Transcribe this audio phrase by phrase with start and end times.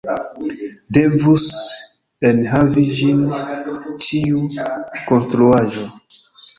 [0.97, 1.45] Devus
[2.31, 3.23] enhavi ĝin
[4.09, 4.45] ĉiu
[5.07, 5.91] konstruaĵo.